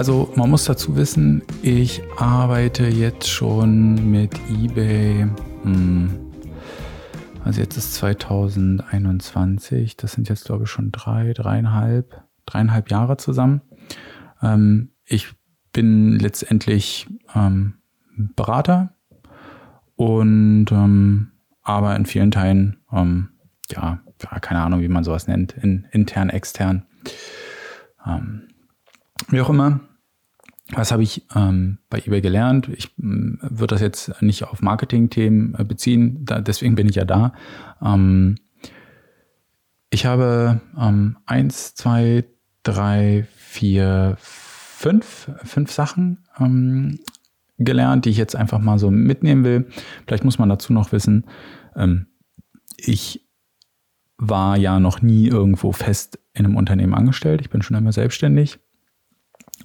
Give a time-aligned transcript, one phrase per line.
[0.00, 5.26] Also man muss dazu wissen, ich arbeite jetzt schon mit eBay.
[5.62, 6.32] Hm,
[7.44, 9.98] also jetzt ist 2021.
[9.98, 13.60] Das sind jetzt glaube ich schon drei, dreieinhalb, dreieinhalb Jahre zusammen.
[14.40, 15.34] Ähm, ich
[15.74, 17.74] bin letztendlich ähm,
[18.16, 18.94] Berater
[19.96, 22.78] und ähm, aber in vielen Teilen,
[23.70, 24.00] ja,
[24.40, 26.86] keine Ahnung, wie man sowas nennt, in, intern, extern.
[29.28, 29.80] Wie auch immer.
[30.72, 32.68] Was habe ich ähm, bei eBay gelernt?
[32.68, 37.04] Ich ähm, würde das jetzt nicht auf Marketing-Themen äh, beziehen, da, deswegen bin ich ja
[37.04, 37.32] da.
[37.82, 38.36] Ähm,
[39.90, 42.24] ich habe ähm, eins, zwei,
[42.62, 47.00] drei, vier, fünf, fünf Sachen ähm,
[47.58, 49.68] gelernt, die ich jetzt einfach mal so mitnehmen will.
[50.06, 51.26] Vielleicht muss man dazu noch wissen,
[51.74, 52.06] ähm,
[52.76, 53.28] ich
[54.16, 57.40] war ja noch nie irgendwo fest in einem Unternehmen angestellt.
[57.40, 58.58] Ich bin schon immer selbstständig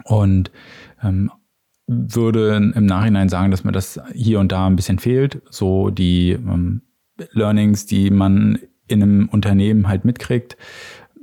[0.04, 0.52] und
[1.02, 1.32] ähm,
[1.88, 5.42] würde im Nachhinein sagen, dass mir das hier und da ein bisschen fehlt.
[5.50, 6.82] So die ähm,
[7.32, 10.58] Learnings, die man in einem Unternehmen halt mitkriegt,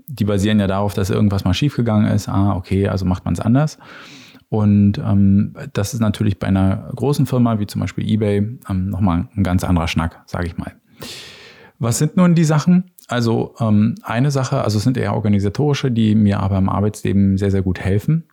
[0.06, 2.28] die basieren ja darauf, dass irgendwas mal schiefgegangen ist.
[2.28, 3.78] Ah, okay, also macht man es anders.
[4.48, 9.28] Und ähm, das ist natürlich bei einer großen Firma wie zum Beispiel eBay ähm, nochmal
[9.34, 10.72] ein ganz anderer Schnack, sage ich mal.
[11.78, 12.92] Was sind nun die Sachen?
[13.08, 17.50] Also ähm, eine Sache, also es sind eher organisatorische, die mir aber im Arbeitsleben sehr,
[17.50, 18.24] sehr gut helfen.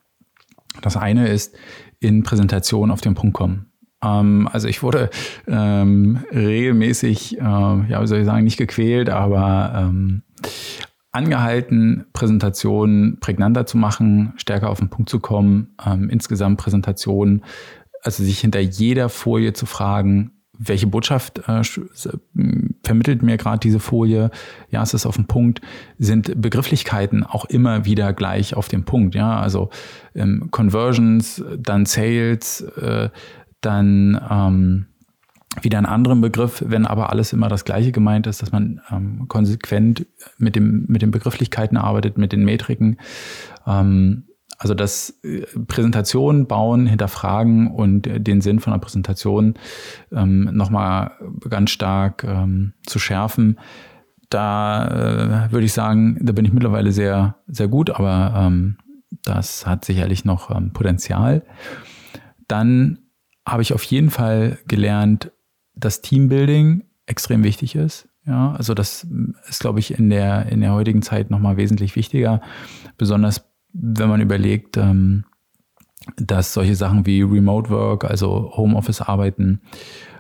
[0.82, 1.56] Das eine ist
[2.00, 3.72] in Präsentation auf den Punkt kommen.
[4.04, 5.10] Ähm, also ich wurde
[5.48, 10.24] ähm, regelmäßig, äh, ja, wie soll ich sagen, nicht gequält, aber ähm,
[11.12, 17.44] angehalten, Präsentationen prägnanter zu machen, stärker auf den Punkt zu kommen, ähm, insgesamt Präsentationen,
[18.04, 21.62] also sich hinter jeder Folie zu fragen, welche Botschaft äh,
[22.84, 24.32] vermittelt mir gerade diese Folie?
[24.70, 25.62] Ja, ist es auf dem Punkt?
[25.98, 29.16] Sind Begrifflichkeiten auch immer wieder gleich auf dem Punkt?
[29.16, 29.70] Ja, also
[30.16, 33.10] ähm, Conversions, dann Sales, äh,
[33.62, 34.86] dann ähm,
[35.62, 39.28] wieder einen anderen Begriff, wenn aber alles immer das Gleiche gemeint ist, dass man ähm,
[39.28, 40.06] konsequent
[40.38, 42.98] mit dem mit den Begrifflichkeiten arbeitet, mit den Metriken.
[43.66, 44.29] Ähm,
[44.60, 49.56] also das äh, Präsentation bauen, hinterfragen und äh, den Sinn von der Präsentation
[50.12, 51.12] ähm, nochmal
[51.50, 53.58] ganz stark ähm, zu schärfen.
[54.30, 58.78] Da äh, würde ich sagen, da bin ich mittlerweile sehr, sehr gut, aber ähm,
[59.24, 61.44] das hat sicherlich noch ähm, Potenzial.
[62.48, 63.00] Dann
[63.48, 65.32] habe ich auf jeden Fall gelernt,
[65.74, 68.10] dass Teambuilding extrem wichtig ist.
[68.26, 69.08] Ja, also das
[69.48, 72.42] ist, glaube ich, in der, in der heutigen Zeit nochmal wesentlich wichtiger,
[72.98, 75.26] besonders wenn man überlegt, ähm,
[76.16, 79.62] dass solche Sachen wie Remote Work, also Homeoffice-Arbeiten,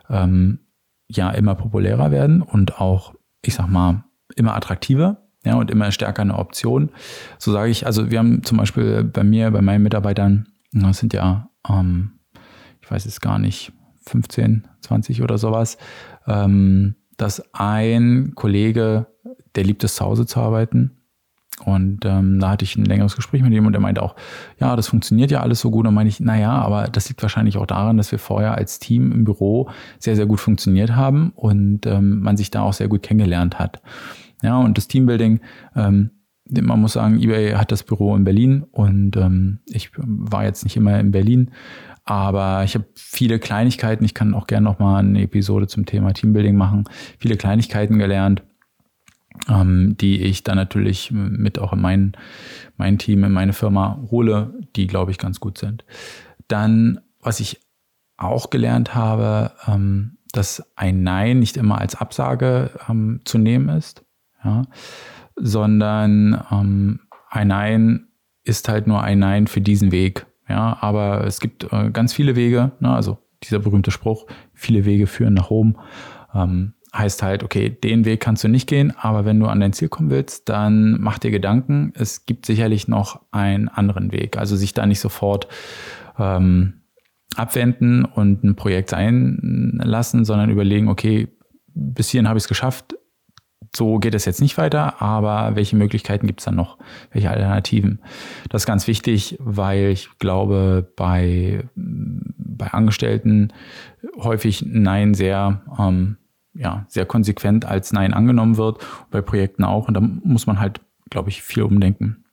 [0.09, 0.59] ähm,
[1.07, 4.03] ja immer populärer werden und auch, ich sag mal,
[4.35, 5.25] immer attraktiver.
[5.45, 6.89] Ja, und immer stärker eine Option.
[7.37, 11.13] So sage ich, also wir haben zum Beispiel bei mir, bei meinen Mitarbeitern, das sind
[11.13, 12.19] ja, ähm,
[12.81, 13.71] ich weiß es gar nicht,
[14.05, 15.77] 15, 20 oder sowas,
[16.27, 19.07] ähm, dass ein Kollege,
[19.55, 20.98] der liebt es zu Hause zu arbeiten,
[21.65, 24.15] und ähm, da hatte ich ein längeres Gespräch mit ihm und er meinte auch,
[24.59, 25.87] ja, das funktioniert ja alles so gut.
[25.87, 29.11] Und meine ich, naja, aber das liegt wahrscheinlich auch daran, dass wir vorher als Team
[29.11, 33.03] im Büro sehr, sehr gut funktioniert haben und ähm, man sich da auch sehr gut
[33.03, 33.81] kennengelernt hat.
[34.41, 35.41] Ja, und das Teambuilding,
[35.75, 36.11] ähm,
[36.49, 40.77] man muss sagen, eBay hat das Büro in Berlin und ähm, ich war jetzt nicht
[40.77, 41.51] immer in Berlin,
[42.05, 44.03] aber ich habe viele Kleinigkeiten.
[44.03, 46.85] Ich kann auch gerne noch mal eine Episode zum Thema Teambuilding machen.
[47.19, 48.41] Viele Kleinigkeiten gelernt
[49.47, 52.13] ähm, die ich dann natürlich mit auch in mein,
[52.77, 55.85] mein Team, in meine Firma hole, die, glaube ich, ganz gut sind.
[56.47, 57.59] Dann, was ich
[58.17, 64.03] auch gelernt habe, ähm, dass ein Nein nicht immer als Absage ähm, zu nehmen ist,
[64.43, 64.63] ja,
[65.35, 66.99] sondern ähm,
[67.29, 68.07] ein Nein
[68.43, 70.25] ist halt nur ein Nein für diesen Weg.
[70.47, 75.07] Ja, aber es gibt äh, ganz viele Wege, ne, also dieser berühmte Spruch, viele Wege
[75.07, 75.77] führen nach Rom.
[76.33, 79.73] Ähm, heißt halt, okay, den Weg kannst du nicht gehen, aber wenn du an dein
[79.73, 81.93] Ziel kommen willst, dann mach dir Gedanken.
[81.95, 84.37] Es gibt sicherlich noch einen anderen Weg.
[84.37, 85.47] Also sich da nicht sofort
[86.17, 86.81] ähm,
[87.35, 91.27] abwenden und ein Projekt sein lassen, sondern überlegen, okay,
[91.67, 92.95] bis hierhin habe ich es geschafft,
[93.75, 96.77] so geht es jetzt nicht weiter, aber welche Möglichkeiten gibt es dann noch?
[97.11, 98.01] Welche Alternativen?
[98.49, 103.53] Das ist ganz wichtig, weil ich glaube, bei, bei Angestellten
[104.17, 106.17] häufig Nein sehr ähm,
[106.59, 109.87] ja, sehr konsequent als Nein angenommen wird, bei Projekten auch.
[109.87, 112.25] Und da muss man halt, glaube ich, viel umdenken.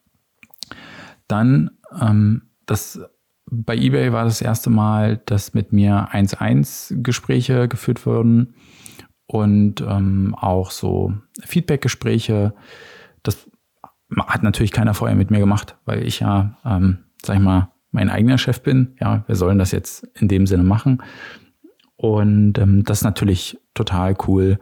[1.28, 1.70] Dann,
[2.00, 3.00] ähm, das,
[3.48, 8.54] bei eBay war das erste Mal, dass mit mir 1-1 Gespräche geführt wurden
[9.26, 12.52] und ähm, auch so Feedback-Gespräche.
[13.22, 13.48] Das
[14.26, 18.10] hat natürlich keiner vorher mit mir gemacht, weil ich ja, ähm, sag ich mal, mein
[18.10, 18.96] eigener Chef bin.
[19.00, 21.00] Ja, wir sollen das jetzt in dem Sinne machen.
[22.14, 24.58] Und ähm, das ist natürlich total cool,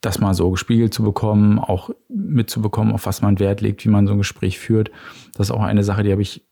[0.00, 4.06] das mal so gespiegelt zu bekommen, auch mitzubekommen, auf was man Wert legt, wie man
[4.06, 4.90] so ein Gespräch führt.
[5.34, 6.44] Das ist auch eine Sache, die habe ich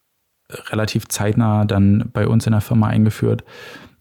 [0.71, 3.45] relativ zeitnah dann bei uns in der Firma eingeführt,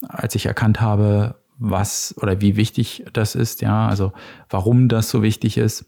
[0.08, 4.14] als ich erkannt habe, was oder wie wichtig das ist, ja, also
[4.50, 5.86] warum das so wichtig ist,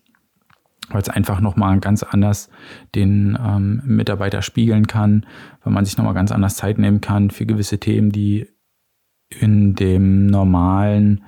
[0.89, 2.49] weil es einfach nochmal ganz anders
[2.95, 5.25] den ähm, Mitarbeiter spiegeln kann,
[5.63, 8.47] weil man sich nochmal ganz anders Zeit nehmen kann für gewisse Themen, die
[9.39, 11.23] in dem normalen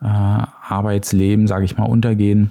[0.00, 2.50] äh, Arbeitsleben, sage ich mal, untergehen.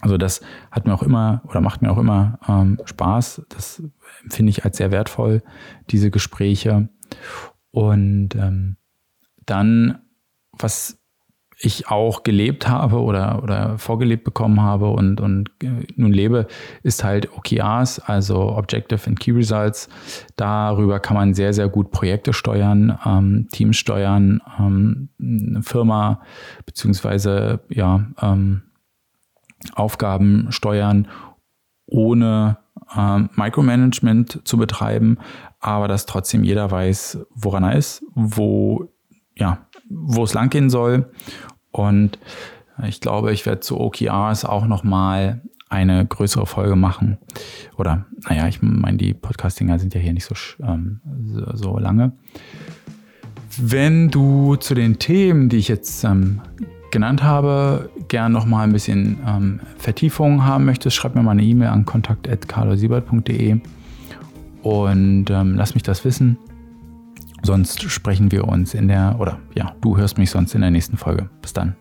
[0.00, 3.42] Also das hat mir auch immer oder macht mir auch immer ähm, Spaß.
[3.48, 3.82] Das
[4.22, 5.42] empfinde ich als sehr wertvoll,
[5.90, 6.88] diese Gespräche.
[7.70, 8.76] Und ähm,
[9.46, 9.98] dann,
[10.52, 10.98] was
[11.58, 16.46] ich auch gelebt habe oder, oder vorgelebt bekommen habe und, und äh, nun lebe,
[16.82, 19.88] ist halt OKRs, also Objective and Key Results.
[20.36, 26.20] Darüber kann man sehr, sehr gut Projekte steuern, ähm, Teams steuern, ähm, eine Firma
[26.66, 28.62] beziehungsweise ja, ähm,
[29.74, 31.08] Aufgaben steuern,
[31.86, 32.58] ohne
[32.96, 35.18] ähm, Micromanagement zu betreiben,
[35.60, 38.88] aber dass trotzdem jeder weiß, woran er ist, wo
[39.36, 41.10] ja, wo es langgehen soll.
[41.70, 42.18] Und
[42.86, 47.18] ich glaube, ich werde zu OKRs auch nochmal eine größere Folge machen.
[47.76, 52.12] Oder, naja, ich meine, die Podcastinger sind ja hier nicht so, ähm, so, so, lange.
[53.58, 56.40] Wenn du zu den Themen, die ich jetzt ähm,
[56.90, 61.68] genannt habe, gern nochmal ein bisschen ähm, Vertiefung haben möchtest, schreib mir mal eine E-Mail
[61.68, 63.60] an kontakt.carlosiebert.de
[64.62, 66.38] und ähm, lass mich das wissen.
[67.44, 70.96] Sonst sprechen wir uns in der, oder ja, du hörst mich sonst in der nächsten
[70.96, 71.28] Folge.
[71.42, 71.76] Bis dann.